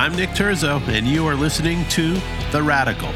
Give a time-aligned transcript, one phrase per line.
[0.00, 2.14] I'm Nick Turzo, and you are listening to
[2.52, 3.12] The Radical.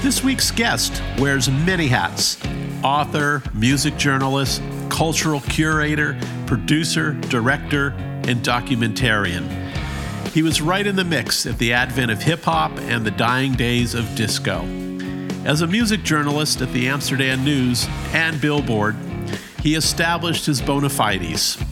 [0.00, 2.38] This week's guest wears many hats
[2.82, 7.88] author, music journalist, cultural curator, producer, director,
[8.26, 9.46] and documentarian.
[10.28, 13.52] He was right in the mix at the advent of hip hop and the dying
[13.52, 14.62] days of disco.
[15.44, 18.96] As a music journalist at the Amsterdam News and Billboard,
[19.62, 21.62] he established his bona fides.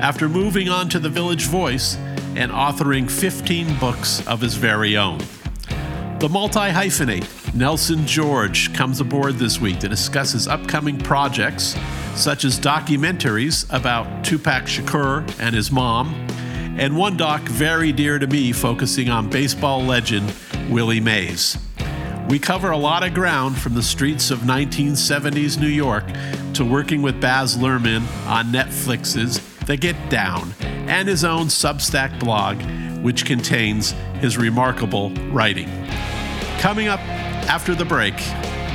[0.00, 1.96] After moving on to the Village Voice
[2.36, 5.18] and authoring 15 books of his very own.
[6.20, 11.76] The multi hyphenate, Nelson George, comes aboard this week to discuss his upcoming projects,
[12.14, 16.14] such as documentaries about Tupac Shakur and his mom,
[16.78, 20.32] and one doc very dear to me focusing on baseball legend
[20.68, 21.56] Willie Mays.
[22.28, 26.04] We cover a lot of ground from the streets of 1970s New York
[26.52, 30.54] to working with Baz Luhrmann on Netflix's The Get Down
[30.90, 32.60] and his own Substack blog,
[33.00, 35.68] which contains his remarkable writing.
[36.58, 36.98] Coming up
[37.48, 38.14] after the break,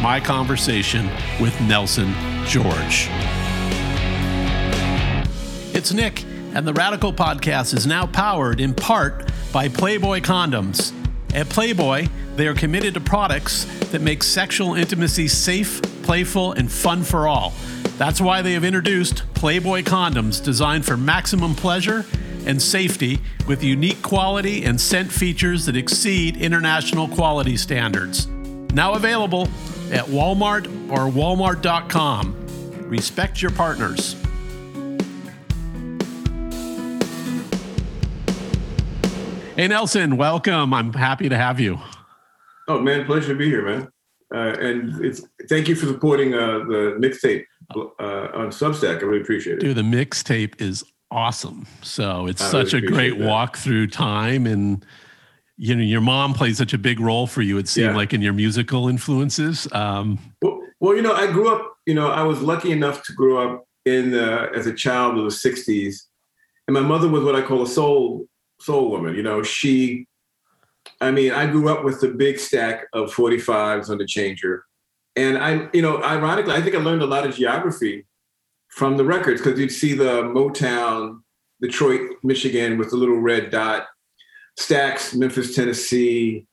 [0.01, 1.09] my conversation
[1.41, 2.13] with Nelson
[2.45, 3.09] George.
[5.75, 10.93] It's Nick, and the Radical Podcast is now powered in part by Playboy Condoms.
[11.33, 17.03] At Playboy, they are committed to products that make sexual intimacy safe, playful, and fun
[17.03, 17.51] for all.
[17.97, 22.05] That's why they have introduced Playboy condoms designed for maximum pleasure
[22.45, 28.27] and safety with unique quality and scent features that exceed international quality standards.
[28.73, 29.43] Now available
[29.91, 32.87] at Walmart or walmart.com.
[32.87, 34.15] Respect your partners.
[39.55, 40.73] Hey, Nelson, welcome.
[40.73, 41.79] I'm happy to have you.
[42.67, 43.87] Oh, man, pleasure to be here, man.
[44.35, 48.97] Uh, and it's thank you for supporting uh, the mixtape uh, on Substack.
[48.97, 49.59] I really appreciate it.
[49.61, 51.65] Dude, the mixtape is awesome.
[51.81, 53.25] So it's I such really a great that.
[53.25, 54.85] walk through time and
[55.57, 57.95] you know your mom played such a big role for you it seemed yeah.
[57.95, 62.09] like in your musical influences um, well, well, you know i grew up you know
[62.09, 66.07] i was lucky enough to grow up in uh, as a child of the 60s
[66.67, 68.27] and my mother was what i call a soul
[68.59, 70.05] soul woman you know she
[71.01, 74.65] i mean i grew up with the big stack of 45s on the changer
[75.15, 78.05] and i you know ironically i think i learned a lot of geography
[78.75, 81.21] from the records because you'd see the Motown,
[81.61, 83.87] Detroit, Michigan with the little red dot,
[84.59, 86.45] Stax, Memphis, Tennessee.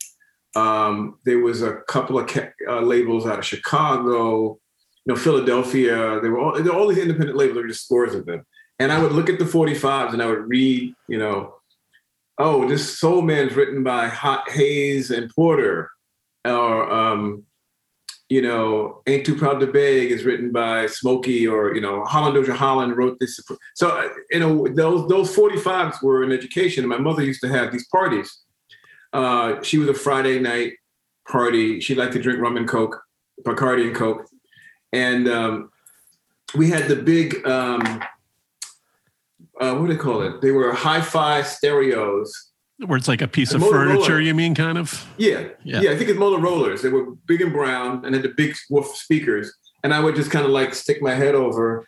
[0.55, 2.31] Um, there was a couple of
[2.69, 4.59] uh, labels out of Chicago,
[5.05, 6.21] you know, Philadelphia.
[6.21, 7.55] There were all, all these independent labels.
[7.55, 8.47] There were just scores of them.
[8.79, 11.57] And I would look at the 45s and I would read, you know,
[12.39, 15.91] oh, this Soul Man's written by Hot Hayes and Porter,
[16.45, 17.45] or um,
[18.33, 22.35] you know, Ain't Too Proud to Beg is written by Smokey or, you know, Holland
[22.35, 23.39] Dozier Holland wrote this.
[23.75, 26.89] So, you know, those, those 45s were an education.
[26.89, 28.41] My mother used to have these parties.
[29.13, 30.73] Uh, she was a Friday night
[31.29, 31.79] party.
[31.81, 33.03] She liked to drink rum and Coke,
[33.43, 34.27] Bacardi and Coke.
[34.95, 35.71] And um,
[36.55, 38.03] we had the big, um,
[39.63, 40.41] uh, what do they call it?
[40.43, 42.53] They were hi-fi stereos
[42.87, 45.07] where it's like a piece of furniture, you mean, kind of?
[45.17, 45.49] Yeah.
[45.63, 45.83] yeah.
[45.83, 45.91] Yeah.
[45.93, 46.83] I think it's Motorola's.
[46.83, 49.53] They were big and brown and had the big woof speakers.
[49.85, 51.87] And I would just kind of like stick my head over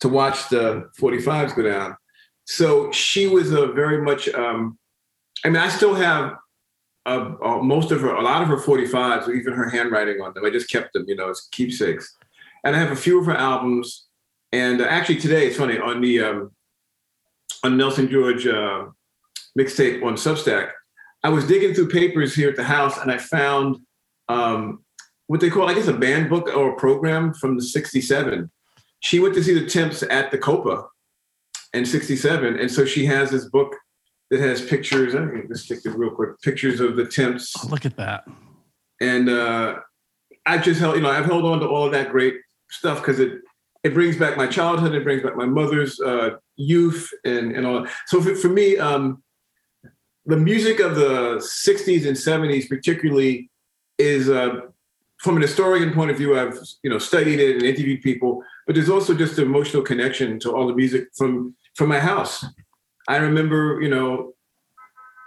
[0.00, 1.96] to watch the 45s go down.
[2.46, 4.78] So she was a very much, um,
[5.44, 6.34] I mean, I still have
[7.06, 10.44] uh, uh, most of her, a lot of her 45s, even her handwriting on them.
[10.44, 12.14] I just kept them, you know, as keepsakes.
[12.64, 14.06] And I have a few of her albums.
[14.52, 16.53] And uh, actually, today it's funny on the um,
[17.64, 18.86] on Nelson George uh,
[19.58, 20.70] mixtape on Substack,
[21.24, 23.78] I was digging through papers here at the house and I found
[24.28, 24.84] um,
[25.26, 28.50] what they call, I guess, a band book or a program from the 67.
[29.00, 30.86] She went to see the Temps at the Copa
[31.72, 32.58] in 67.
[32.58, 33.74] And so she has this book
[34.30, 35.14] that has pictures.
[35.14, 37.54] I can just stick this real quick pictures of the Temps.
[37.64, 38.28] Oh, look at that.
[39.00, 39.76] And uh,
[40.44, 42.34] I've just held, you know, I've held on to all of that great
[42.70, 43.40] stuff because it,
[43.84, 44.94] it brings back my childhood.
[44.94, 47.86] It brings back my mother's uh, youth and, and all.
[48.06, 49.22] So for, for me, um,
[50.26, 53.50] the music of the 60s and 70s particularly
[53.98, 54.60] is uh,
[55.18, 58.74] from an historian point of view i've you know studied it and interviewed people but
[58.74, 62.44] there's also just an emotional connection to all the music from from my house
[63.06, 64.34] i remember you know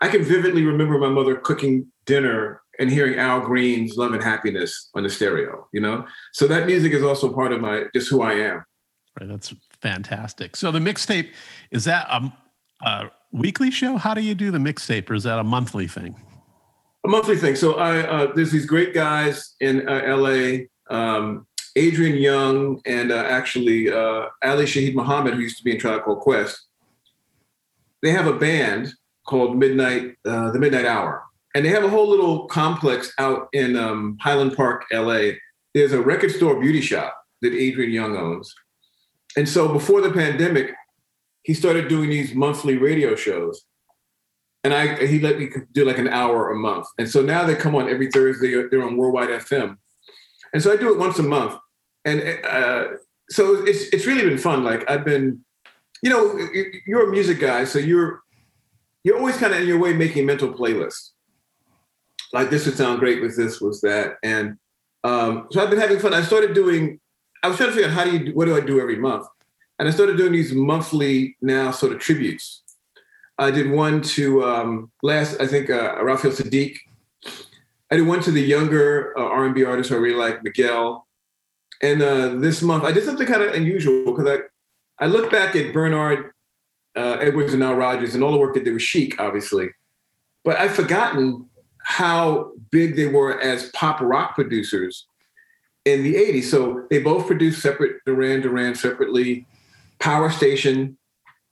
[0.02, 4.90] i can vividly remember my mother cooking dinner and hearing al green's love and happiness
[4.96, 8.22] on the stereo you know so that music is also part of my just who
[8.22, 8.64] i am
[9.20, 11.32] right that's fantastic so the mixtape
[11.72, 12.32] is that a,
[12.84, 13.98] uh, weekly show?
[13.98, 16.16] How do you do the mixtape, or is that a monthly thing?
[17.06, 17.56] A monthly thing.
[17.56, 23.16] So I uh, there's these great guys in uh, LA, um, Adrian Young and uh,
[23.16, 26.68] actually uh, Ali Shaheed Muhammad, who used to be in Tribe Called Quest.
[28.02, 28.94] They have a band
[29.26, 31.24] called Midnight, uh, the Midnight Hour,
[31.58, 35.32] and they have a whole little complex out in um, Highland Park, LA.
[35.74, 38.54] There's a record store beauty shop that Adrian Young owns,
[39.36, 40.76] and so before the pandemic,
[41.42, 43.66] he started doing these monthly radio shows,
[44.64, 47.56] and I he let me do like an hour a month, and so now they
[47.56, 48.52] come on every Thursday.
[48.70, 49.78] They're on Worldwide FM,
[50.54, 51.56] and so I do it once a month,
[52.06, 52.86] and uh,
[53.32, 54.64] so it's it's really been fun.
[54.64, 55.44] Like I've been,
[56.04, 56.38] you know,
[56.86, 58.22] you're a music guy, so you're
[59.04, 61.14] you're always kind of in your way making mental playlists.
[62.34, 64.58] Like this would sound great with this, was that, and
[65.04, 66.14] um, so I've been having fun.
[66.14, 67.00] I started doing.
[67.44, 69.28] I was trying to figure out how do you what do I do every month,
[69.80, 72.64] and I started doing these monthly now sort of tributes.
[73.40, 76.76] I did one to um, last, I think, uh, Raphael Saadiq.
[77.92, 81.08] I did one to the younger uh, R&B artists I really like, Miguel.
[81.82, 85.56] And uh, this month, I did something kind of unusual because I, I look back
[85.56, 86.32] at Bernard
[86.96, 89.70] uh, Edwards and Nile Rodgers and all the work that did with Chic, obviously.
[90.44, 91.48] But I've forgotten
[91.88, 95.08] how big they were as pop rock producers
[95.86, 96.44] in the 80s.
[96.44, 99.48] So they both produced separate Duran Duran separately.
[100.00, 100.98] Power Station,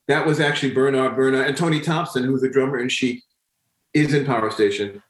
[0.09, 3.23] that was actually Bernard Bernard and Tony Thompson, who's the drummer in Chic,
[3.93, 5.01] is in Power Station.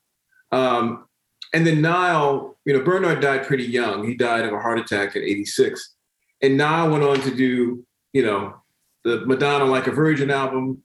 [0.52, 1.08] Um,
[1.56, 4.08] and then Nile, you know, Bernard died pretty young.
[4.08, 5.96] He died of a heart attack at 86.
[6.44, 7.84] And Nile went on to do,
[8.14, 8.62] you know,
[9.04, 10.84] the Madonna Like a Virgin album,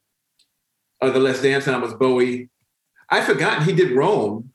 [1.03, 2.49] or the Let's Dance album was Bowie.
[3.11, 4.53] I forgot he did Roam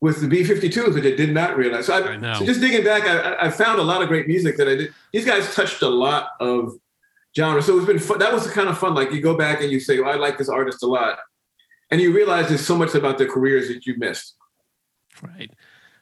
[0.00, 1.86] with the B-52s, which I did not realize.
[1.86, 4.56] So, I, I so just digging back, I, I, found a lot of great music
[4.58, 4.94] that I did.
[5.12, 6.72] These guys touched a lot of
[7.36, 8.18] genres, So it's been fun.
[8.18, 8.94] That was kind of fun.
[8.94, 11.18] Like you go back and you say, oh, I like this artist a lot.
[11.90, 14.34] And you realize there's so much about their careers that you missed.
[15.22, 15.50] Right.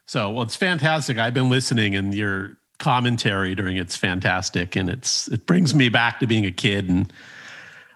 [0.06, 1.18] So, well, it's fantastic.
[1.18, 6.20] I've been listening, and your commentary during it's fantastic, and it's it brings me back
[6.20, 6.88] to being a kid.
[6.88, 7.12] And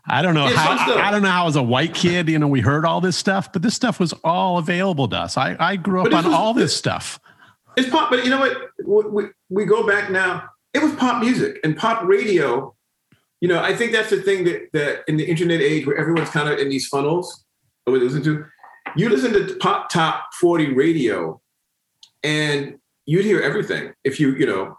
[0.07, 2.39] I don't know yeah, how I, I, don't know how as a white kid, you
[2.39, 5.37] know, we heard all this stuff, but this stuff was all available to us.
[5.37, 7.21] I I grew up on was, all this stuff.
[7.77, 9.13] It's pop, but you know what?
[9.13, 10.49] We we go back now.
[10.73, 12.75] It was pop music and pop radio.
[13.41, 16.31] You know, I think that's the thing that that in the internet age where everyone's
[16.31, 17.45] kind of in these funnels
[17.85, 18.45] that we listen to
[18.97, 21.41] you listen to pop top 40 radio
[22.23, 24.77] and you'd hear everything if you you know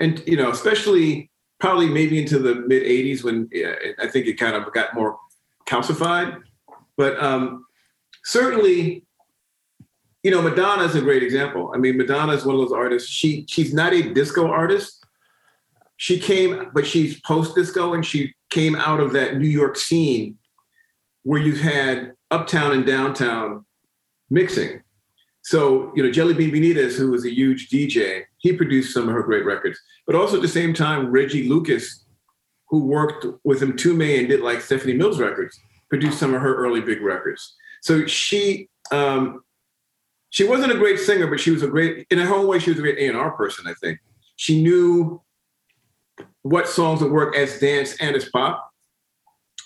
[0.00, 1.30] and you know especially
[1.60, 3.48] probably maybe into the mid 80s when
[3.98, 5.18] i think it kind of got more
[5.66, 6.42] calcified.
[6.96, 7.64] But um
[8.24, 9.04] certainly
[10.22, 11.72] you know madonna is a great example.
[11.74, 13.08] I mean madonna is one of those artists.
[13.08, 15.04] She she's not a disco artist.
[15.96, 20.38] She came but she's post disco and she came out of that new york scene
[21.24, 23.64] where you had uptown and downtown
[24.30, 24.83] mixing.
[25.44, 29.22] So, you know, Jellybean Benitez, who was a huge DJ, he produced some of her
[29.22, 29.78] great records.
[30.06, 32.06] But also at the same time, Reggie Lucas,
[32.68, 35.60] who worked with Mtume and did like Stephanie Mills records,
[35.90, 37.54] produced some of her early big records.
[37.82, 39.42] So she um,
[40.30, 42.58] she wasn't a great singer, but she was a great in her own way.
[42.58, 43.66] She was a great A and R person.
[43.66, 43.98] I think
[44.36, 45.20] she knew
[46.40, 48.70] what songs would work as dance and as pop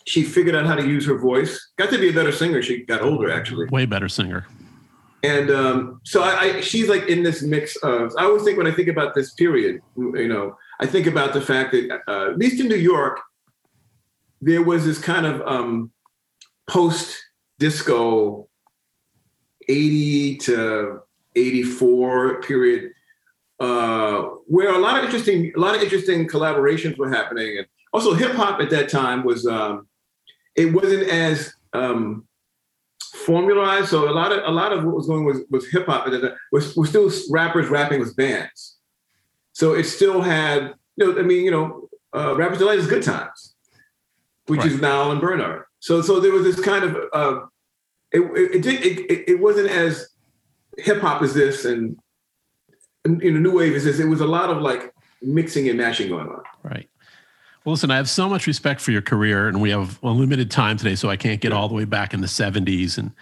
[0.08, 1.70] she figured out how to use her voice.
[1.76, 2.62] Got to be a better singer.
[2.62, 3.66] She got older, actually.
[3.66, 4.46] Way better singer.
[5.22, 8.12] And um, so I, I, she's like in this mix of.
[8.16, 11.40] I always think when I think about this period, you know, I think about the
[11.40, 13.20] fact that uh, at least in New York,
[14.40, 15.90] there was this kind of um,
[16.70, 17.16] post
[17.58, 18.48] disco,
[19.68, 21.00] eighty to
[21.34, 22.92] eighty four period,
[23.58, 28.14] uh, where a lot of interesting, a lot of interesting collaborations were happening, and also
[28.14, 29.88] hip hop at that time was um,
[30.54, 32.27] it wasn't as um,
[33.14, 33.88] formalized.
[33.88, 36.08] So a lot of a lot of what was going was was hip hop,
[36.52, 38.76] was was still rappers rapping with bands.
[39.52, 43.02] So it still had, you know, I mean, you know, uh, Rappers Delight is Good
[43.02, 43.54] Times,
[44.46, 44.70] which right.
[44.70, 45.64] is Nile and Bernard.
[45.80, 47.40] So so there was this kind of uh,
[48.12, 50.08] it, it, it, it, it wasn't as
[50.76, 51.96] hip hop as this and,
[53.04, 53.98] you know new wave is this.
[53.98, 56.42] It was a lot of like mixing and mashing going on.
[56.62, 56.88] Right.
[57.64, 60.50] Well, listen, I have so much respect for your career, and we have a limited
[60.50, 62.98] time today, so I can't get all the way back in the 70s.
[62.98, 63.12] And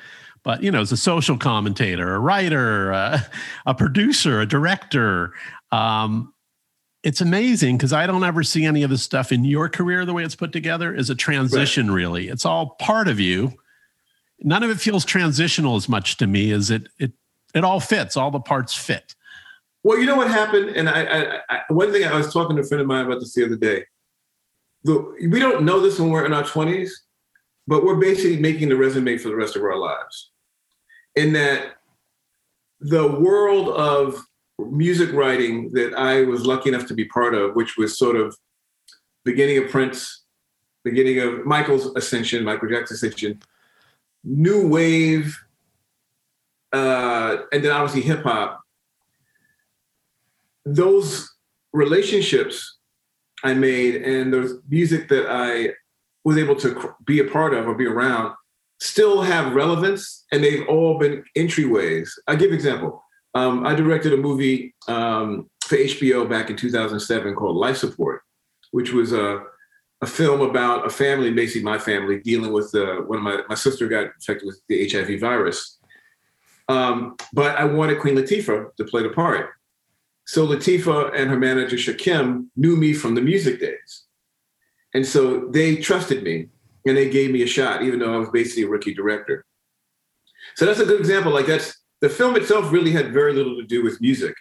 [0.43, 3.21] but you know, as a social commentator, a writer, uh,
[3.67, 5.33] a producer, a director,
[5.73, 6.33] um,
[7.03, 10.13] it's amazing because I don't ever see any of this stuff in your career the
[10.13, 11.89] way it's put together as a transition.
[11.89, 11.97] Right.
[11.97, 13.55] Really, it's all part of you.
[14.41, 17.13] None of it feels transitional as much to me as it it
[17.55, 18.17] it all fits.
[18.17, 19.15] All the parts fit.
[19.83, 22.63] Well, you know what happened, and I, I, I one thing I was talking to
[22.63, 23.87] a friend of mine about this the other day
[24.87, 26.91] the, we don't know this when we're in our 20s,
[27.67, 30.31] but we're basically making the resume for the rest of our lives.
[31.17, 31.77] In that
[32.81, 34.23] the world of
[34.59, 38.37] music writing that I was lucky enough to be part of, which was sort of
[39.25, 40.23] beginning of Prince,
[40.85, 43.41] beginning of Michael's ascension, Michael Jackson's ascension,
[44.23, 45.37] new wave,
[46.73, 48.61] uh, and then obviously hip hop.
[50.65, 51.35] Those
[51.73, 52.76] relationships
[53.45, 55.75] I made and the music that I
[56.25, 58.35] was able to be a part of or be around
[58.81, 62.11] still have relevance and they've all been entryways.
[62.27, 63.03] I give example.
[63.35, 68.23] Um, I directed a movie um, for HBO back in 2007 called Life Support,
[68.71, 69.43] which was a,
[70.03, 73.55] a film about a family, basically my family, dealing with uh, one of my, my
[73.55, 75.79] sister got infected with the HIV virus.
[76.69, 79.51] Um, but I wanted Queen Latifah to play the part.
[80.27, 84.05] So Latifa and her manager Shakim knew me from the music days.
[84.93, 86.49] And so they trusted me
[86.85, 89.45] and they gave me a shot, even though I was basically a rookie director.
[90.57, 91.33] So that's a good example.
[91.33, 94.35] Like that's the film itself really had very little to do with music.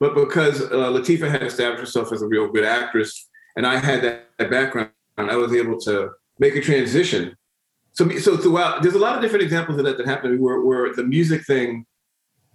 [0.00, 4.02] But because uh, Latifah had established herself as a real good actress, and I had
[4.02, 7.34] that, that background, I was able to make a transition.
[7.92, 10.92] So, so throughout, there's a lot of different examples of that that happened where, where
[10.94, 11.86] the music thing,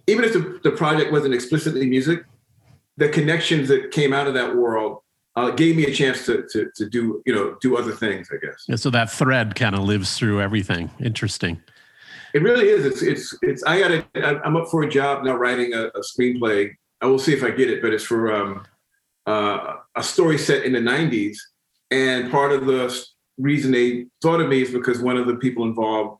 [0.06, 2.24] even if the, the project wasn't explicitly music,
[2.96, 4.98] the connections that came out of that world
[5.36, 8.28] uh, gave me a chance to, to to do you know do other things.
[8.32, 8.64] I guess.
[8.68, 10.90] Yeah, so that thread kind of lives through everything.
[11.00, 11.60] Interesting.
[12.34, 12.84] It really is.
[12.84, 13.62] It's it's it's.
[13.64, 14.44] I got.
[14.44, 16.72] I'm up for a job now, writing a, a screenplay.
[17.00, 18.64] I will see if I get it, but it's for um,
[19.26, 21.36] uh, a story set in the '90s,
[21.90, 23.04] and part of the
[23.38, 26.18] reason they thought of me is because one of the people involved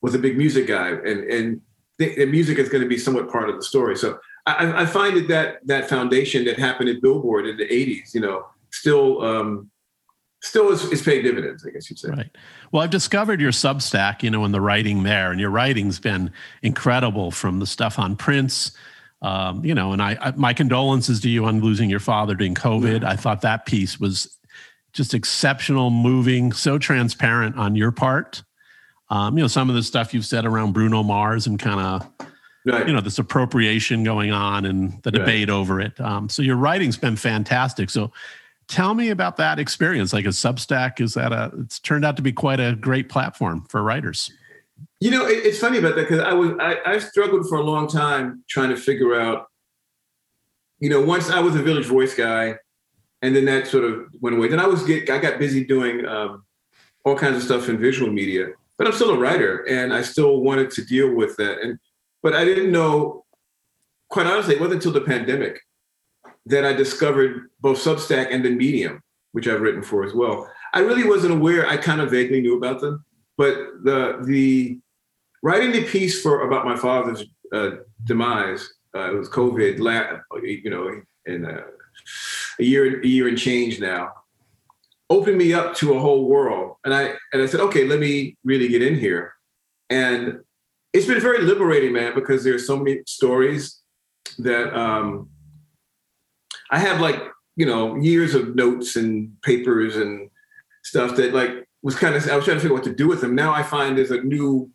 [0.00, 1.60] was a big music guy, and and
[1.98, 3.96] the, the music is going to be somewhat part of the story.
[3.96, 8.14] So I, I, find that, that that foundation that happened at Billboard in the '80s,
[8.14, 9.70] you know, still um,
[10.42, 12.10] still is, is paying dividends, I guess you'd say.
[12.10, 12.36] Right.
[12.72, 16.32] Well, I've discovered your Substack, you know, and the writing there, and your writing's been
[16.62, 18.72] incredible from the stuff on Prince.
[19.22, 22.56] Um, you know, and I, I, my condolences to you on losing your father during
[22.56, 23.02] COVID.
[23.02, 23.10] Yeah.
[23.10, 24.36] I thought that piece was
[24.92, 28.42] just exceptional, moving, so transparent on your part.
[29.10, 32.28] Um, you know, some of the stuff you've said around Bruno Mars and kind of,
[32.66, 32.86] right.
[32.86, 35.54] you know, this appropriation going on and the debate right.
[35.54, 36.00] over it.
[36.00, 37.90] Um, so your writing's been fantastic.
[37.90, 38.12] So
[38.68, 40.12] tell me about that experience.
[40.12, 41.52] Like a Substack, is that a?
[41.58, 44.30] It's turned out to be quite a great platform for writers.
[45.00, 47.62] You know, it, it's funny about that because I was I, I struggled for a
[47.62, 49.46] long time trying to figure out.
[50.80, 52.56] You know, once I was a Village Voice guy,
[53.22, 54.48] and then that sort of went away.
[54.48, 56.44] Then I was get I got busy doing um,
[57.04, 60.40] all kinds of stuff in visual media, but I'm still a writer, and I still
[60.40, 61.60] wanted to deal with that.
[61.60, 61.78] And
[62.22, 63.24] but I didn't know.
[64.08, 65.60] Quite honestly, it wasn't until the pandemic
[66.46, 69.00] that I discovered both Substack and then Medium,
[69.32, 70.50] which I've written for as well.
[70.74, 71.66] I really wasn't aware.
[71.66, 73.04] I kind of vaguely knew about them,
[73.36, 74.80] but the the
[75.42, 77.70] writing the piece for about my father's uh,
[78.04, 79.78] demise, uh, it was COVID,
[80.42, 81.62] you know, in uh,
[82.58, 84.12] a year a year and change now,
[85.10, 86.76] opened me up to a whole world.
[86.84, 89.34] And I and I said, okay, let me really get in here.
[89.90, 90.40] And
[90.92, 93.80] it's been very liberating, man, because there's so many stories
[94.38, 95.28] that um,
[96.70, 97.20] I have like,
[97.56, 100.30] you know, years of notes and papers and
[100.82, 103.08] stuff that like was kind of I was trying to figure out what to do
[103.08, 103.34] with them.
[103.34, 104.70] Now I find there's a new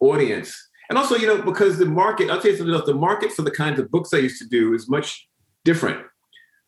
[0.00, 0.54] audience.
[0.88, 3.42] And also, you know, because the market, I'll tell you something else, the market for
[3.42, 5.26] the kinds of books I used to do is much
[5.64, 6.04] different.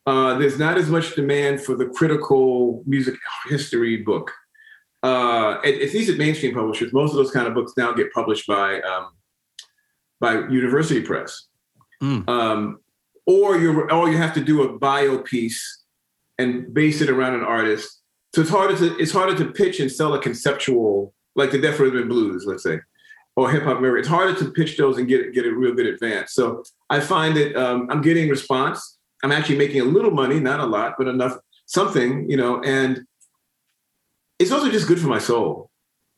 [0.06, 3.16] Uh, there's not as much demand for the critical music
[3.48, 4.30] history book.
[5.04, 8.10] Uh, at, at least at mainstream publishers, most of those kind of books now get
[8.12, 9.10] published by um,
[10.18, 11.48] by university press.
[12.02, 12.26] Mm.
[12.26, 12.78] Um,
[13.26, 15.84] or you or you have to do a bio piece
[16.38, 18.00] and base it around an artist.
[18.34, 21.78] So it's harder to it's harder to pitch and sell a conceptual like the Def
[21.78, 22.80] Rhythm and Blues, let's say,
[23.36, 24.00] or hip hop memory.
[24.00, 26.32] It's harder to pitch those and get get a real good advance.
[26.32, 28.98] So I find that um, I'm getting response.
[29.22, 33.04] I'm actually making a little money, not a lot, but enough something, you know, and
[34.38, 35.70] it's also just good for my soul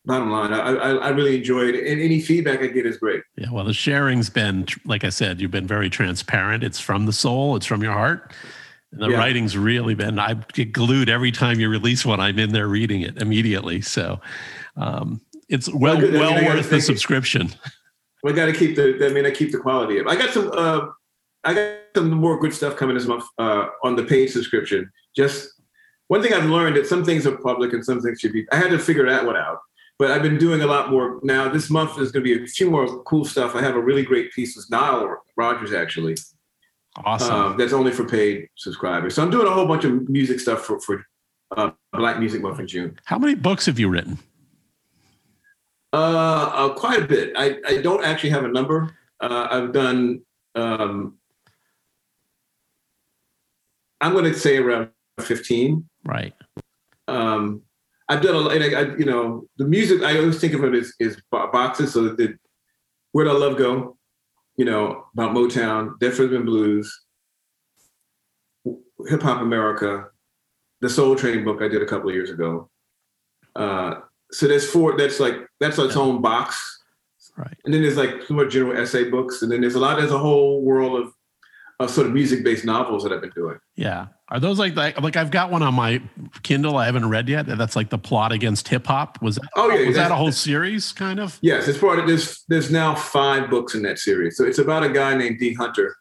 [0.07, 1.87] bottom line, I, I, I, really enjoyed it.
[1.87, 3.23] And any feedback I get is great.
[3.37, 3.51] Yeah.
[3.51, 6.63] Well, the sharing's been, like I said, you've been very transparent.
[6.63, 8.33] It's from the soul, it's from your heart.
[8.93, 9.19] And the yeah.
[9.19, 12.21] writing's really been, I get glued every time you release one.
[12.21, 13.83] I'm in there reading it immediately.
[13.83, 14.21] So
[14.77, 17.51] um, it's well, well, well I mean, worth the subscription.
[18.23, 20.07] We got to keep the, I mean, I keep the quality up.
[20.07, 20.87] I got some, uh,
[21.43, 24.91] I got some more good stuff coming this month uh, on the paid subscription.
[25.17, 25.49] Just
[26.09, 28.57] one thing I've learned that some things are public and some things should be, I
[28.57, 29.59] had to figure that one out
[29.99, 31.49] but I've been doing a lot more now.
[31.49, 33.55] This month is going to be a few more cool stuff.
[33.55, 36.17] I have a really great piece with Nile Rodgers actually.
[37.05, 37.35] Awesome.
[37.35, 39.15] Um, that's only for paid subscribers.
[39.15, 41.05] So I'm doing a whole bunch of music stuff for for
[41.57, 42.99] uh, Black Music Month in June.
[43.05, 44.19] How many books have you written?
[45.93, 45.97] Uh,
[46.55, 47.33] uh quite a bit.
[47.37, 48.97] I I don't actually have a number.
[49.21, 50.23] Uh, I've done.
[50.55, 51.19] Um,
[54.01, 55.89] I'm going to say around 15.
[56.05, 56.35] Right.
[57.09, 57.63] Um,
[58.09, 58.53] I've done a lot.
[58.53, 60.03] I, you know, the music.
[60.03, 61.93] I always think of it as, as boxes.
[61.93, 62.37] So the
[63.13, 63.97] Where'd Our Love Go?
[64.57, 67.03] You know, about Motown, Dead and Blues,
[69.09, 70.07] Hip Hop America,
[70.81, 72.71] the Soul Train book I did a couple of years ago.
[73.55, 73.97] Uh,
[74.31, 74.97] so there's four.
[74.97, 76.85] That's like that's its own box.
[77.37, 77.57] Right.
[77.65, 79.99] And then there's like some more general essay books, and then there's a lot.
[79.99, 81.13] There's a whole world of
[81.79, 83.59] of sort of music based novels that I've been doing.
[83.75, 84.07] Yeah.
[84.29, 86.03] Are those like like like I've got one on my
[86.43, 87.47] Kindle I haven't read yet.
[87.47, 89.23] That's like the plot against hip hop.
[89.23, 91.39] Was that oh yeah was that a whole series kind of?
[91.43, 94.37] Yes, it's part of there's there's now five books in that series.
[94.37, 95.95] So it's about a guy named D Hunter.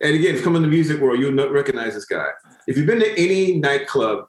[0.00, 2.28] And again, if you come in the music world, you'll not recognize this guy.
[2.68, 4.26] If you've been to any nightclub,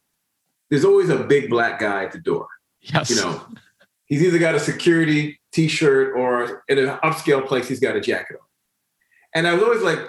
[0.69, 2.47] there's always a big black guy at the door.
[2.81, 3.09] Yes.
[3.09, 3.45] You know,
[4.05, 8.37] he's either got a security t-shirt or in an upscale place, he's got a jacket
[8.39, 8.47] on.
[9.35, 9.99] And I was always like,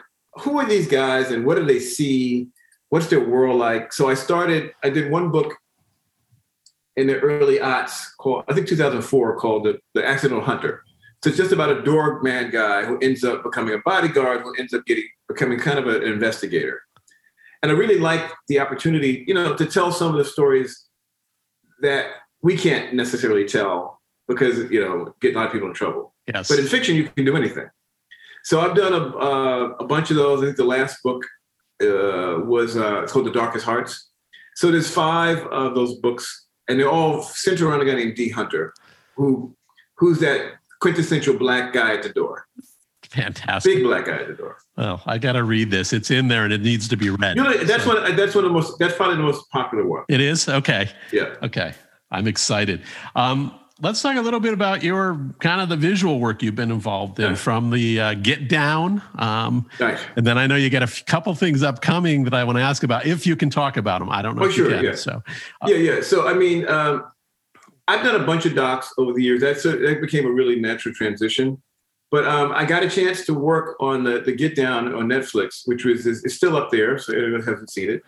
[0.41, 2.49] who are these guys and what do they see?
[2.91, 3.93] What's their world like?
[3.93, 5.55] So I started, I did one book
[6.97, 10.83] in the early aughts called, I think 2004, called The, the Accidental Hunter.
[11.23, 14.73] So it's just about a doorman guy who ends up becoming a bodyguard, who ends
[14.73, 16.83] up getting becoming kind of an investigator.
[17.63, 20.87] And I really like the opportunity, you know, to tell some of the stories
[21.83, 22.07] that
[22.43, 26.15] we can't necessarily tell because, you know, get a lot of people in trouble.
[26.33, 26.49] Yes.
[26.49, 27.69] But in fiction, you can do anything.
[28.49, 30.41] So I've done a, uh, a bunch of those.
[30.41, 31.23] I think the last book
[31.83, 34.09] uh, was uh, it's called The Darkest Hearts.
[34.55, 38.31] So there's five of those books, and they're all centered around a guy named D.
[38.31, 38.73] Hunter,
[39.17, 39.55] who
[39.99, 42.47] who's that quintessential black guy at the door.
[43.11, 43.75] Fantastic.
[43.75, 44.57] Big black guy at the door.
[44.79, 45.93] Well, I got to read this.
[45.93, 47.37] It's in there and it needs to be read.
[47.37, 48.01] You know, that's so.
[48.01, 48.17] one.
[48.17, 48.79] That's one of the most.
[48.79, 50.05] That's probably the most popular one.
[50.09, 50.91] It is okay.
[51.13, 51.35] Yeah.
[51.43, 51.75] Okay.
[52.11, 52.83] I'm excited.
[53.15, 56.71] Um, let's talk a little bit about your kind of the visual work you've been
[56.71, 59.03] involved in from the uh, Get Down.
[59.17, 60.01] Um, nice.
[60.17, 62.63] And then I know you got a f- couple things upcoming that I want to
[62.63, 64.11] ask about if you can talk about them.
[64.11, 64.45] I don't know.
[64.45, 64.83] Oh, sure.
[64.83, 64.95] Yeah.
[64.95, 65.23] So,
[65.63, 66.01] uh, yeah, yeah.
[66.01, 67.05] So, I mean, um,
[67.87, 69.41] I've done a bunch of docs over the years.
[69.41, 71.63] That's a, that became a really natural transition.
[72.11, 75.63] But um, I got a chance to work on the, the Get Down on Netflix,
[75.67, 78.03] which was is, is still up there, so anyone hasn't seen it.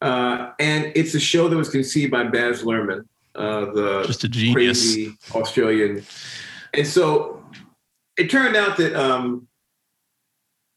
[0.00, 3.06] Uh, and it's a show that was conceived by Baz Luhrmann,
[3.38, 6.04] uh, the just a genius crazy Australian.
[6.74, 7.42] And so
[8.16, 9.46] it turned out that um,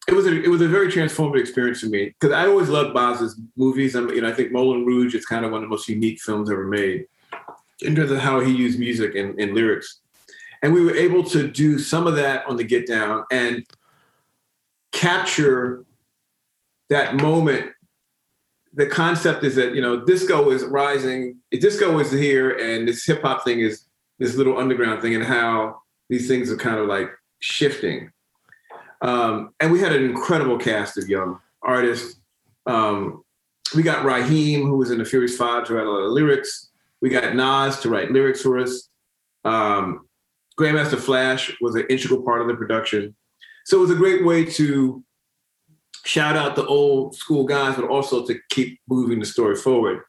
[0.07, 2.93] it was a it was a very transformative experience for me because I always loved
[2.93, 3.95] Baz's movies.
[3.95, 6.21] I'm, you know, I think Moulin Rouge is kind of one of the most unique
[6.21, 7.07] films ever made
[7.81, 9.99] in terms of how he used music and, and lyrics.
[10.61, 13.65] And we were able to do some of that on the Get Down and
[14.91, 15.83] capture
[16.89, 17.71] that moment
[18.73, 23.21] the concept is that you know disco is rising disco is here and this hip
[23.21, 23.85] hop thing is
[24.21, 28.11] this little underground thing and how these things are kind of like shifting.
[29.01, 32.19] Um, and we had an incredible cast of young artists.
[32.67, 33.23] Um,
[33.75, 36.69] we got rahiem who was in the furious five to write a lot of lyrics.
[37.01, 38.89] We got nas to write lyrics for us.
[39.43, 40.07] Um,
[40.59, 43.15] grandmaster flash was an integral part of the production.
[43.65, 45.03] So it was a great way to
[46.05, 50.03] shout out the old school guys, but also to keep moving the story forward.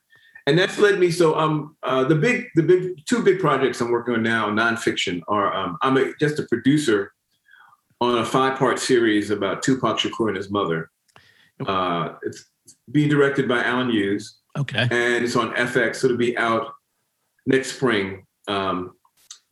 [0.47, 1.11] And that's led me.
[1.11, 5.23] So um, uh, the big, the big, two big projects I'm working on now, nonfiction,
[5.29, 7.13] are um, I'm a, just a producer
[8.01, 10.91] on a five-part series about Tupac Shakur and his mother.
[11.65, 12.47] Uh, it's
[12.91, 14.39] being directed by Alan Hughes.
[14.59, 14.83] Okay.
[14.83, 15.97] And it's on FX.
[15.97, 16.73] So it'll be out
[17.47, 18.27] next spring.
[18.49, 18.95] Um,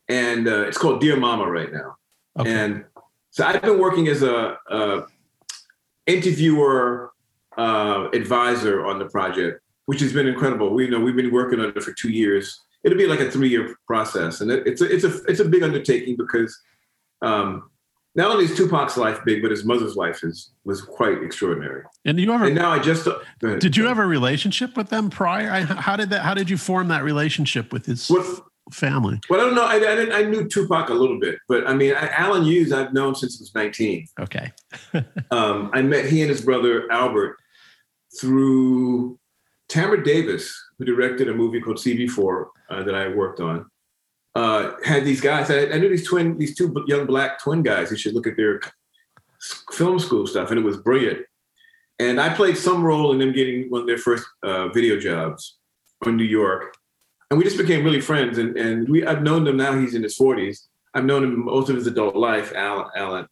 [0.09, 1.95] and uh, it's called Dear Mama right now.
[2.37, 2.51] Okay.
[2.51, 2.85] And
[3.29, 5.03] so I've been working as a, a
[6.07, 7.11] interviewer
[7.57, 10.73] uh, advisor on the project, which has been incredible.
[10.73, 12.61] We you know we've been working on it for two years.
[12.83, 15.63] It'll be like a three-year process, and it, it's a it's a it's a big
[15.63, 16.59] undertaking because
[17.21, 17.69] um,
[18.15, 21.83] not only is Tupac's life big, but his mother's life is was quite extraordinary.
[22.03, 22.45] And you ever?
[22.45, 23.07] And now I just
[23.39, 25.49] did you have a relationship with them prior?
[25.49, 26.21] I, how did that?
[26.21, 28.09] How did you form that relationship with his?
[28.09, 29.19] What, family?
[29.29, 29.65] Well, I don't know.
[29.65, 33.15] I, I, I, knew Tupac a little bit, but I mean, Alan Hughes I've known
[33.15, 34.07] since he was 19.
[34.19, 34.51] Okay.
[35.31, 37.37] um, I met he and his brother Albert
[38.19, 39.19] through
[39.69, 43.65] Tamra Davis, who directed a movie called CB4 uh, that I worked on.
[44.35, 45.51] Uh, had these guys.
[45.51, 47.91] I, I, knew these twin, these two young black twin guys.
[47.91, 48.61] You should look at their
[49.71, 51.25] film school stuff, and it was brilliant.
[51.99, 55.57] And I played some role in them getting one of their first uh, video jobs
[56.05, 56.75] in New York
[57.31, 58.37] and we just became really friends.
[58.37, 59.79] And and we I've known him now.
[59.79, 60.67] He's in his forties.
[60.93, 62.87] I've known him most of his adult life, Alan.
[62.95, 63.27] Alan.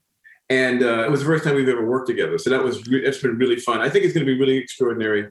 [0.49, 2.39] And uh, it was the first time we've ever worked together.
[2.39, 3.81] So that was it's been really fun.
[3.81, 5.29] I think it's going to be really extraordinary.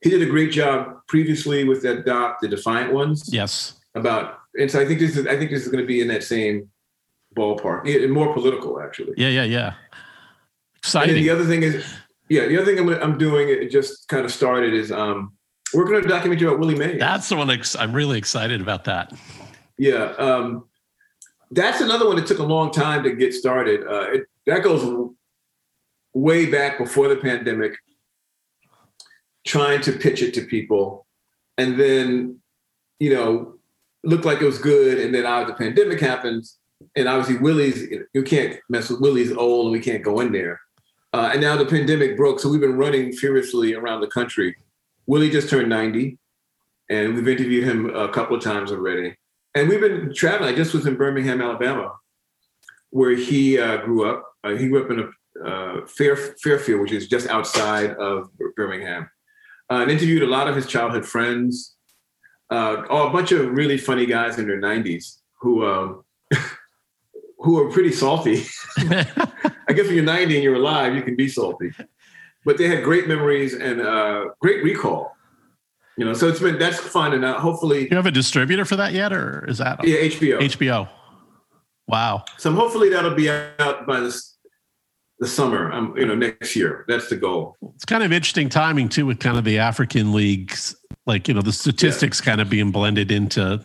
[0.00, 3.28] He did a great job previously with that doc, The Defiant Ones.
[3.32, 3.80] Yes.
[3.94, 6.08] About and so I think this is I think this is going to be in
[6.08, 6.70] that same
[7.36, 9.14] ballpark, and more political actually.
[9.16, 9.74] Yeah, yeah, yeah.
[10.78, 11.16] Exciting.
[11.16, 11.84] And the other thing is,
[12.28, 15.32] yeah, the other thing I'm, I'm doing, it just kind of started is um,
[15.74, 16.98] working on a documentary about Willie Mays.
[16.98, 19.12] That's the one I'm really excited about that.
[19.78, 20.12] Yeah.
[20.18, 20.64] Um,
[21.50, 23.86] that's another one that took a long time to get started.
[23.86, 25.10] Uh, it, that goes
[26.14, 27.76] way back before the pandemic,
[29.46, 31.06] trying to pitch it to people.
[31.58, 32.40] And then,
[32.98, 33.54] you know,
[34.02, 34.98] looked like it was good.
[34.98, 36.58] And then out the pandemic happens.
[36.96, 40.60] And obviously, Willie's, you can't mess with Willie's old and we can't go in there.
[41.12, 42.40] Uh, and now the pandemic broke.
[42.40, 44.56] So we've been running furiously around the country.
[45.06, 46.18] Willie just turned 90,
[46.90, 49.16] and we've interviewed him a couple of times already.
[49.54, 50.52] And we've been traveling.
[50.52, 51.92] I just was in Birmingham, Alabama,
[52.90, 54.24] where he uh, grew up.
[54.42, 55.08] Uh, he grew up in a
[55.44, 59.08] uh, Fair, Fairfield, which is just outside of Birmingham.
[59.70, 61.74] Uh, and interviewed a lot of his childhood friends,
[62.50, 66.04] uh, oh, a bunch of really funny guys in their 90s who um,
[67.38, 68.44] who are pretty salty.
[69.66, 71.72] I guess when you're 90 and you're alive, you can be salty.
[72.44, 75.16] But they had great memories and uh, great recall.
[75.96, 78.76] You know, so it's been that's fun, and uh, hopefully you have a distributor for
[78.76, 80.40] that yet, or is that yeah HBO?
[80.40, 80.88] HBO.
[81.86, 82.24] Wow.
[82.38, 84.36] So hopefully that'll be out by this
[85.20, 85.70] the summer.
[85.72, 86.84] Um, you know, next year.
[86.88, 87.56] That's the goal.
[87.74, 90.74] It's kind of interesting timing too, with kind of the African leagues,
[91.06, 92.26] like you know the statistics yeah.
[92.26, 93.60] kind of being blended into,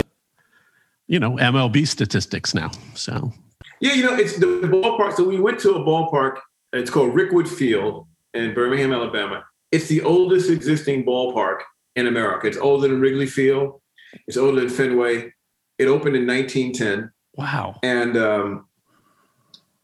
[1.08, 2.70] you know, MLB statistics now.
[2.94, 3.34] So.
[3.82, 5.15] Yeah, you know, it's the ballpark.
[5.15, 6.39] So we went to a ballpark.
[6.74, 8.08] It's called Rickwood Field
[8.39, 9.43] in Birmingham, Alabama.
[9.71, 11.60] It's the oldest existing ballpark
[11.95, 12.47] in America.
[12.47, 13.82] It's older than Wrigley Field.
[14.28, 15.34] It's older than Fenway.
[15.78, 17.12] It opened in 1910.
[17.36, 17.80] Wow.
[17.84, 18.67] And um,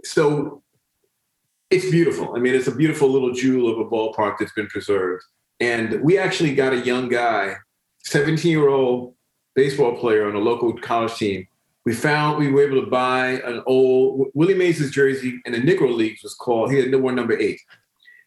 [0.03, 0.63] so
[1.69, 2.35] it's beautiful.
[2.35, 5.23] I mean, it's a beautiful little jewel of a ballpark that's been preserved.
[5.59, 7.55] And we actually got a young guy,
[8.03, 9.15] 17 year old
[9.55, 11.47] baseball player on a local college team.
[11.85, 15.95] We found we were able to buy an old Willie Mays' jersey in the Negro
[15.95, 17.61] Leagues was called, he had no one number eight.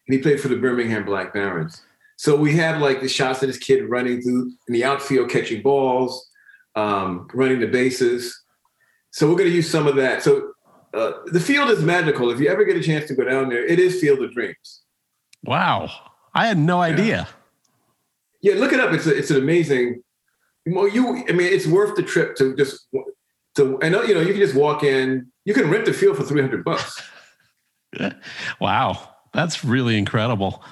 [0.08, 1.82] And he played for the Birmingham Black Barons.
[2.16, 5.62] So we have like the shots of this kid running through in the outfield, catching
[5.62, 6.28] balls,
[6.74, 8.42] um, running the bases.
[9.12, 10.22] So we're going to use some of that.
[10.22, 10.52] So
[10.94, 12.30] uh, the field is magical.
[12.30, 14.82] If you ever get a chance to go down there, it is Field of Dreams.
[15.44, 15.90] Wow,
[16.34, 17.28] I had no idea.
[18.40, 18.92] Yeah, yeah look it up.
[18.92, 20.02] It's a, it's an amazing.
[20.66, 22.88] Well, you, I mean, it's worth the trip to just
[23.56, 23.78] to.
[23.82, 25.30] I know you know you can just walk in.
[25.44, 27.00] You can rent the field for three hundred bucks.
[28.60, 30.62] wow, that's really incredible.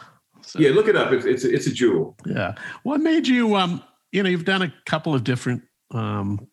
[0.42, 1.12] So, yeah, look it up.
[1.12, 2.16] It's, it's it's a jewel.
[2.26, 2.54] Yeah.
[2.82, 3.56] What made you?
[3.56, 6.46] Um, you know, you've done a couple of different um,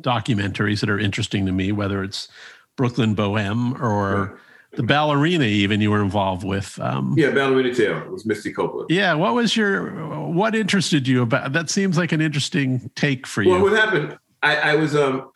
[0.00, 1.72] documentaries that are interesting to me.
[1.72, 2.28] Whether it's
[2.76, 4.38] Brooklyn Boheme or
[4.72, 6.78] the ballerina, even you were involved with.
[6.80, 8.90] Um, yeah, ballerina tale it was Misty Copeland.
[8.90, 9.14] Yeah.
[9.14, 10.28] What was your?
[10.28, 11.52] What interested you about?
[11.52, 13.50] That seems like an interesting take for you.
[13.50, 14.18] Well, what happened?
[14.42, 15.30] I, I was um,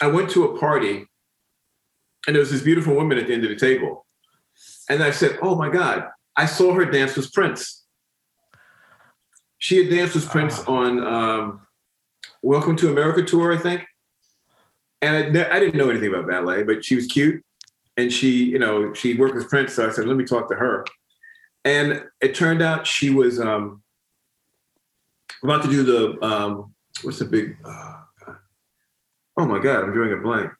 [0.00, 1.06] I went to a party,
[2.26, 4.06] and there was this beautiful woman at the end of the table,
[4.88, 7.84] and I said, "Oh my God." I saw her dance with Prince.
[9.58, 10.72] She had danced with Prince ah.
[10.72, 11.60] on um,
[12.42, 13.84] Welcome to America tour, I think.
[15.00, 17.44] And I, I, didn't know anything about ballet, but she was cute,
[17.96, 19.74] and she, you know, she worked with Prince.
[19.74, 20.84] So I said, "Let me talk to her."
[21.64, 23.82] And it turned out she was um,
[25.42, 27.56] about to do the um, what's the big?
[27.64, 28.00] Uh,
[29.36, 30.52] oh my God, I'm drawing a blank.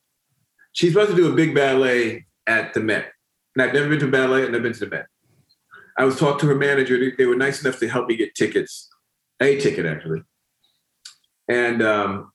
[0.73, 3.13] She's about to do a big ballet at the Met.
[3.55, 4.47] And I've never been to ballet.
[4.47, 5.07] And I've been to the Met.
[5.97, 6.99] I was talking to her manager.
[6.99, 8.89] They, they, were nice enough to help me get tickets,
[9.41, 10.23] a ticket actually,
[11.49, 12.33] and um,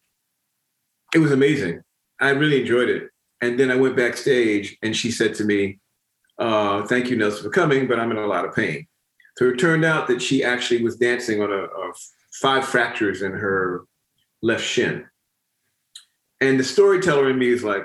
[1.16, 1.82] it was amazing.
[2.22, 3.10] I really enjoyed it.
[3.42, 5.80] And then I went backstage, and she said to me,
[6.38, 8.86] uh, "Thank you, Nelson, for coming, but I'm in a lot of pain."
[9.38, 11.94] So it turned out that she actually was dancing on a, a
[12.42, 13.86] five fractures in her
[14.42, 15.06] left shin.
[16.42, 17.84] And the storyteller in me is like,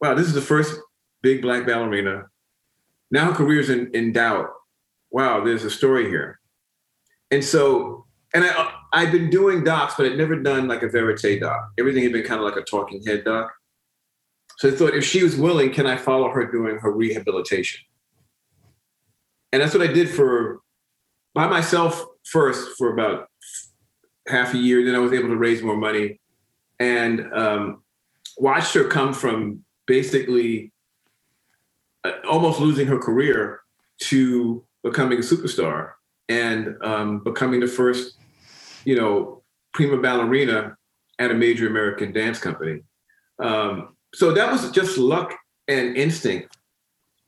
[0.00, 0.80] wow, this is the first
[1.22, 2.26] big black ballerina
[3.12, 4.48] now her career's in, in doubt.
[5.10, 6.40] Wow, there's a story here.
[7.30, 11.40] And so, and I, I've been doing docs, but I'd never done like a verite
[11.40, 11.72] doc.
[11.78, 13.52] Everything had been kind of like a talking head doc.
[14.56, 17.80] So I thought if she was willing, can I follow her doing her rehabilitation?
[19.52, 20.60] And that's what I did for
[21.34, 23.28] by myself first for about
[24.26, 24.84] half a year.
[24.84, 26.18] Then I was able to raise more money
[26.80, 27.82] and um,
[28.38, 30.71] watched her come from basically
[32.28, 33.60] almost losing her career
[34.00, 35.92] to becoming a superstar
[36.28, 38.16] and um, becoming the first,
[38.84, 40.76] you know, prima ballerina
[41.18, 42.80] at a major American dance company.
[43.38, 45.34] Um, so that was just luck
[45.68, 46.56] and instinct.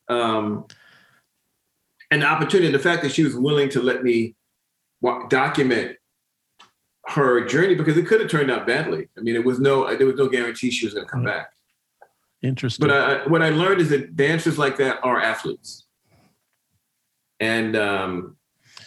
[0.09, 0.67] Um,
[2.11, 4.35] and the opportunity, the fact that she was willing to let me
[5.29, 5.97] document
[7.07, 9.09] her journey because it could have turned out badly.
[9.19, 11.54] I mean, it was no, there was no guarantee she was going to come back.
[12.45, 12.87] Interesting.
[12.87, 15.87] But I, what I learned is that dancers like that are athletes.
[17.41, 18.37] And um,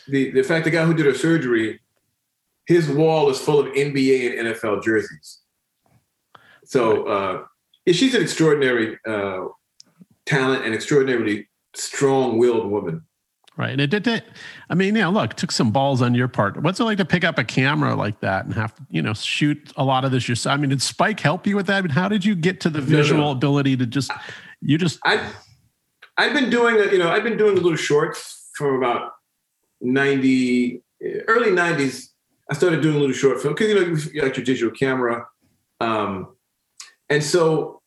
[0.07, 1.79] the the fact the guy who did her surgery
[2.67, 5.39] his wall is full of NBA and NFL jerseys.
[6.65, 7.43] So uh,
[7.87, 9.45] she's an extraordinary uh,
[10.25, 13.05] talent and extraordinarily strong-willed woman.
[13.57, 13.71] Right.
[13.71, 14.23] And it did.
[14.69, 16.61] I mean, yeah, look, took some balls on your part.
[16.61, 19.15] What's it like to pick up a camera like that and have to, you know,
[19.15, 20.53] shoot a lot of this yourself?
[20.53, 21.77] I mean, did Spike help you with that?
[21.77, 23.31] I mean, how did you get to the visual no, no.
[23.31, 24.11] ability to just,
[24.61, 24.99] you just.
[25.03, 25.27] I,
[26.17, 29.13] I've been doing, you know, I've been doing a little shorts from about
[29.81, 30.83] 90,
[31.27, 32.09] early 90s.
[32.51, 35.25] I started doing a little short film because, you know, you got your digital camera.
[35.81, 36.35] Um,
[37.09, 37.81] and so,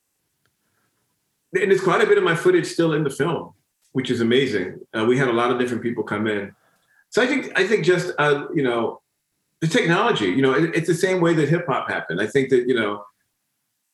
[1.54, 3.54] and there's quite a bit of my footage still in the film
[3.92, 4.80] which is amazing.
[4.96, 6.54] Uh, we had a lot of different people come in.
[7.10, 9.00] So I think I think just uh, you know
[9.60, 10.26] the technology.
[10.26, 12.20] You know, it, it's the same way that hip hop happened.
[12.20, 13.04] I think that you know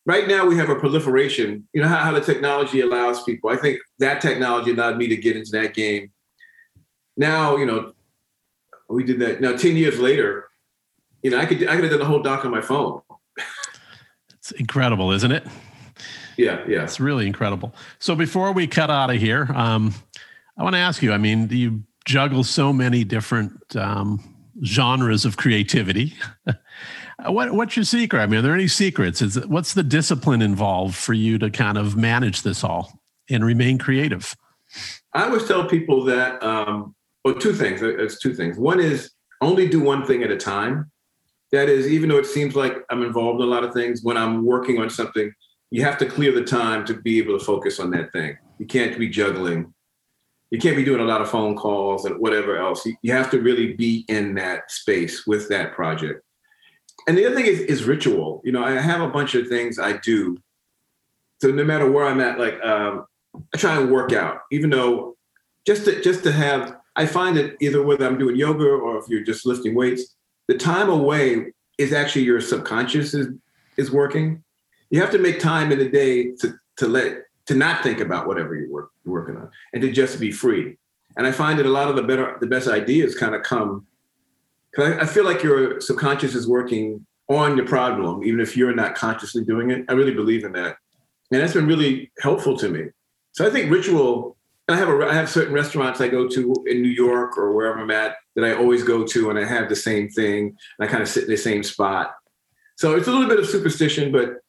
[0.04, 1.66] right now we have a proliferation.
[1.72, 3.50] You know how, how the technology allows people.
[3.50, 6.12] I think that technology allowed me to get into that game.
[7.16, 7.92] Now you know
[8.88, 9.40] we did that.
[9.40, 10.48] Now ten years later,
[11.22, 13.00] you know I could I could have done the whole doc on my phone.
[14.34, 15.46] it's incredible, isn't it?
[16.36, 16.82] Yeah, yeah.
[16.82, 17.74] It's really incredible.
[17.98, 19.94] So before we cut out of here, um,
[20.58, 21.12] I want to ask you.
[21.12, 26.14] I mean, do you juggle so many different um, genres of creativity.
[27.26, 28.20] what what's your secret?
[28.20, 29.20] I mean, are there any secrets?
[29.20, 33.78] Is what's the discipline involved for you to kind of manage this all and remain
[33.78, 34.34] creative?
[35.12, 36.42] I always tell people that.
[36.42, 36.94] Um,
[37.24, 37.82] well, two things.
[37.82, 38.56] It's two things.
[38.56, 40.90] One is only do one thing at a time.
[41.50, 44.16] That is, even though it seems like I'm involved in a lot of things, when
[44.16, 45.32] I'm working on something,
[45.70, 48.36] you have to clear the time to be able to focus on that thing.
[48.58, 49.72] You can't be juggling.
[50.50, 52.86] You can't be doing a lot of phone calls and whatever else.
[53.02, 56.22] You, have to really be in that space with that project.
[57.08, 58.42] And the other thing is, is ritual.
[58.44, 60.38] You know, I have a bunch of things I do.
[61.42, 63.06] So no matter where I'm at, like um,
[63.54, 65.16] I try and work out, even though
[65.66, 69.04] just to just to have, I find that either whether I'm doing yoga or if
[69.08, 70.14] you're just lifting weights,
[70.48, 73.28] the time away is actually your subconscious is
[73.76, 74.42] is working
[74.90, 78.26] you have to make time in the day to to let to not think about
[78.26, 80.76] whatever you're, work, working on and to just be free.
[81.16, 83.86] And I find that a lot of the better the best ideas kind of come
[84.70, 88.74] because I, I feel like your subconscious is working on your problem, even if you're
[88.74, 89.84] not consciously doing it.
[89.88, 90.76] I really believe in that.
[91.32, 92.84] And that's been really helpful to me.
[93.32, 94.36] So I think ritual,
[94.68, 97.78] I have a I have certain restaurants I go to in New York or wherever
[97.78, 100.90] I'm at that I always go to and I have the same thing and I
[100.90, 102.14] kind of sit in the same spot.
[102.76, 104.40] So it's a little bit of superstition, but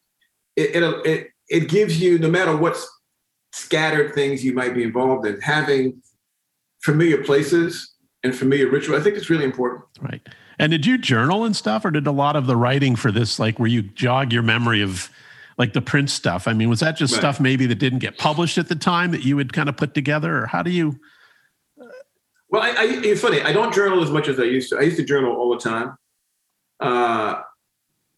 [0.57, 2.77] it, it, it, it gives you, no matter what
[3.53, 6.01] scattered things you might be involved in, having
[6.81, 7.93] familiar places
[8.23, 9.83] and familiar ritual, I think it's really important.
[10.01, 10.21] Right.
[10.59, 13.39] And did you journal and stuff, or did a lot of the writing for this,
[13.39, 15.09] like, where you jog your memory of
[15.57, 16.47] like the Prince stuff?
[16.47, 17.19] I mean, was that just right.
[17.19, 19.93] stuff maybe that didn't get published at the time that you would kind of put
[19.93, 20.99] together, or how do you?
[22.49, 23.41] Well, I, I, it's funny.
[23.41, 24.77] I don't journal as much as I used to.
[24.77, 25.95] I used to journal all the time.
[26.79, 27.41] Uh,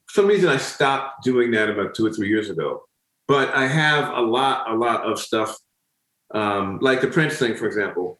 [0.09, 2.83] some reason I stopped doing that about two or three years ago.
[3.27, 5.55] But I have a lot, a lot of stuff,
[6.33, 8.19] um, like the Prince thing, for example.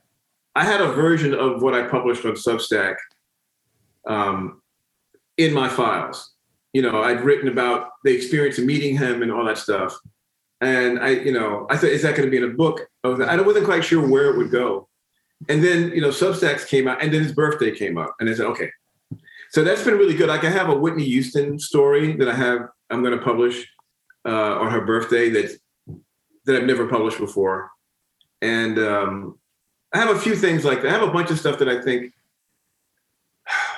[0.56, 2.96] I had a version of what I published on Substack
[4.06, 4.62] um,
[5.38, 6.34] in my files.
[6.74, 9.98] You know, I'd written about the experience of meeting him and all that stuff.
[10.62, 12.88] And I, you know, I thought, is that going to be in a book?
[13.04, 14.90] I wasn't quite sure where it would go.
[15.48, 18.34] And then, you know, Substacks came out, and then his birthday came up, and I
[18.34, 18.70] said, okay,
[19.52, 20.30] so that's been really good.
[20.30, 23.68] Like I have a Whitney Houston story that I have I'm going to publish
[24.28, 25.58] uh, on her birthday that
[26.46, 27.70] that I've never published before,
[28.42, 29.40] and um,
[29.94, 30.90] I have a few things like that.
[30.90, 32.14] I have a bunch of stuff that I think,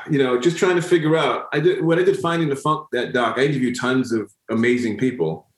[0.10, 1.48] you know, just trying to figure out.
[1.54, 3.38] I did when I did Finding the Funk that doc.
[3.38, 5.50] I interviewed tons of amazing people,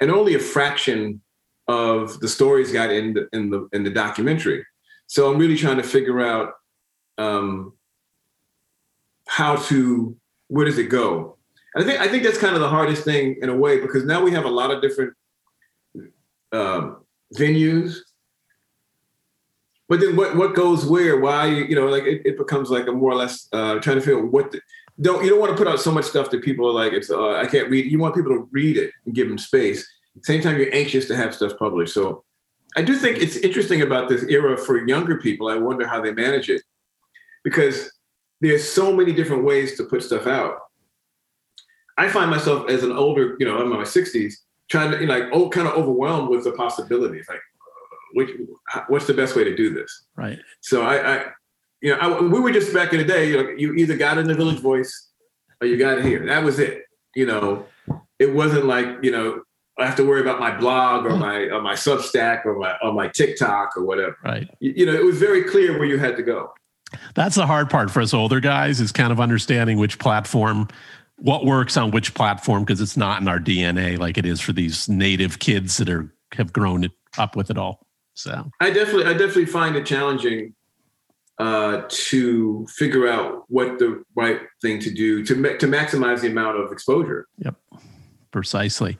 [0.00, 1.22] and only a fraction
[1.68, 4.64] of the stories got in the, in the in the documentary.
[5.08, 6.52] So I'm really trying to figure out
[7.18, 7.72] um,
[9.26, 10.16] how to
[10.48, 11.36] where does it go?
[11.74, 14.04] And I think I think that's kind of the hardest thing in a way because
[14.04, 15.14] now we have a lot of different
[16.52, 17.04] um,
[17.36, 17.98] venues.
[19.88, 21.20] But then what what goes where?
[21.20, 24.00] Why you know like it, it becomes like a more or less uh, trying to
[24.00, 24.60] figure out what the,
[25.00, 27.10] don't you don't want to put out so much stuff that people are like it's
[27.10, 27.90] uh, I can't read.
[27.90, 29.86] You want people to read it and give them space.
[30.22, 31.92] Same time, you're anxious to have stuff published.
[31.92, 32.24] So
[32.76, 35.48] I do think it's interesting about this era for younger people.
[35.48, 36.62] I wonder how they manage it
[37.44, 37.90] because
[38.40, 40.58] there's so many different ways to put stuff out.
[41.98, 44.34] I find myself as an older, you know, I'm in my 60s,
[44.68, 47.26] trying to, you know, like, oh, kind of overwhelmed with the possibilities.
[47.28, 48.30] Like, uh, which,
[48.88, 50.04] what's the best way to do this?
[50.14, 50.38] Right.
[50.60, 51.24] So I, I
[51.80, 53.30] you know, I, we were just back in the day.
[53.30, 55.10] You, know, you either got in the Village Voice
[55.60, 56.26] or you got it here.
[56.26, 56.84] That was it.
[57.14, 57.66] You know,
[58.18, 59.42] it wasn't like you know
[59.78, 62.92] I have to worry about my blog or my or my Substack or my or
[62.92, 64.16] my TikTok or whatever.
[64.24, 64.48] Right.
[64.58, 66.52] You, you know, it was very clear where you had to go.
[67.14, 70.68] That's the hard part for us older guys is kind of understanding which platform,
[71.16, 74.52] what works on which platform, because it's not in our DNA like it is for
[74.52, 77.86] these native kids that are have grown up with it all.
[78.14, 80.54] So I definitely, I definitely find it challenging
[81.38, 86.28] uh, to figure out what the right thing to do to ma- to maximize the
[86.28, 87.26] amount of exposure.
[87.38, 87.56] Yep,
[88.30, 88.98] precisely.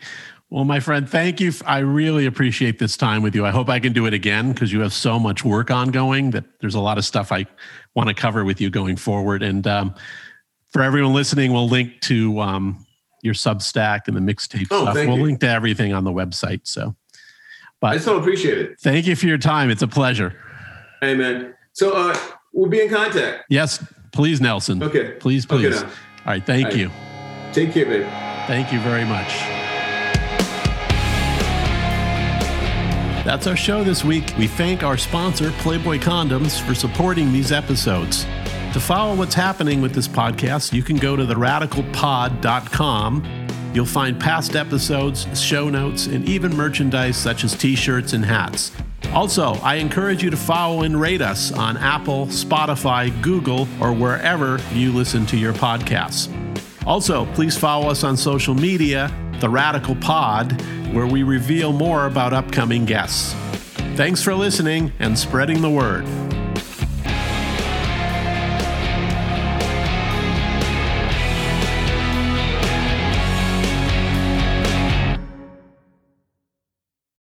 [0.57, 1.53] Well, my friend, thank you.
[1.67, 3.45] I really appreciate this time with you.
[3.45, 6.47] I hope I can do it again because you have so much work ongoing that
[6.61, 7.45] there's a lot of stuff I
[7.95, 9.43] want to cover with you going forward.
[9.43, 9.95] And um,
[10.71, 12.87] for everyone listening, we'll link to um,
[13.21, 14.95] your Substack and the mixtape oh, stuff.
[14.95, 15.25] We'll you.
[15.25, 16.63] link to everything on the website.
[16.63, 16.97] So,
[17.83, 18.81] but I so appreciate it.
[18.81, 19.69] Thank you for your time.
[19.69, 20.43] It's a pleasure.
[21.03, 21.55] Hey, man.
[21.75, 22.19] So uh,
[22.55, 23.45] we'll be in contact.
[23.51, 24.83] Yes, please, Nelson.
[24.83, 25.17] Okay.
[25.21, 25.83] Please, please.
[25.83, 25.93] Okay, All
[26.25, 26.47] right.
[26.47, 26.81] Thank All right.
[26.81, 26.91] you.
[27.53, 28.07] Take care, babe.
[28.47, 29.56] Thank you very much.
[33.27, 34.33] That's our show this week.
[34.39, 38.25] We thank our sponsor, Playboy Condoms, for supporting these episodes.
[38.73, 43.49] To follow what's happening with this podcast, you can go to theradicalpod.com.
[43.75, 48.71] You'll find past episodes, show notes, and even merchandise such as t shirts and hats.
[49.13, 54.61] Also, I encourage you to follow and rate us on Apple, Spotify, Google, or wherever
[54.73, 56.33] you listen to your podcasts.
[56.87, 60.61] Also, please follow us on social media, The Radical Pod,
[60.93, 63.35] where we reveal more about upcoming guests.
[63.97, 66.26] Thanks for listening and spreading the word.